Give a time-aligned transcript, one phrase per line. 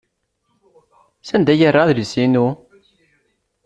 [1.27, 2.47] Sanda ay yerra adlis-inu?